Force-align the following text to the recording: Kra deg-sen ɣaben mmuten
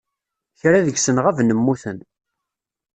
Kra 0.59 0.79
deg-sen 0.85 1.17
ɣaben 1.23 1.55
mmuten 1.57 1.97